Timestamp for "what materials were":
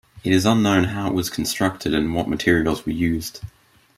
2.15-2.91